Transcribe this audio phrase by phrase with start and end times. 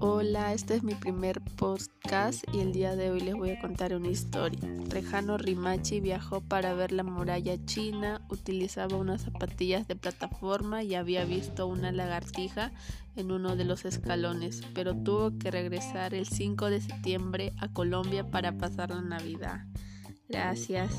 [0.00, 3.92] Hola, este es mi primer podcast y el día de hoy les voy a contar
[3.94, 4.60] una historia.
[4.88, 11.24] Rejano Rimachi viajó para ver la muralla china, utilizaba unas zapatillas de plataforma y había
[11.24, 12.70] visto una lagartija
[13.16, 18.30] en uno de los escalones, pero tuvo que regresar el 5 de septiembre a Colombia
[18.30, 19.64] para pasar la Navidad.
[20.28, 20.92] Gracias.